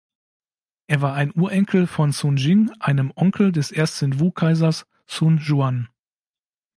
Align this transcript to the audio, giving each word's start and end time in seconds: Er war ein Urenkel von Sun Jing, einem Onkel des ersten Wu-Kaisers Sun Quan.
Er 0.87 1.03
war 1.03 1.13
ein 1.13 1.31
Urenkel 1.35 1.85
von 1.85 2.11
Sun 2.11 2.37
Jing, 2.37 2.71
einem 2.79 3.11
Onkel 3.15 3.51
des 3.51 3.71
ersten 3.71 4.19
Wu-Kaisers 4.19 4.87
Sun 5.05 5.37
Quan. 5.37 5.89